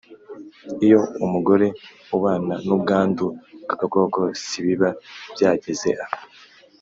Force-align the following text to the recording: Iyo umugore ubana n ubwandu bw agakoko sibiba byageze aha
Iyo 0.85 1.01
umugore 1.25 1.67
ubana 2.15 2.55
n 2.67 2.69
ubwandu 2.75 3.25
bw 3.63 3.69
agakoko 3.73 4.19
sibiba 4.45 4.89
byageze 5.33 5.89
aha 6.05 6.19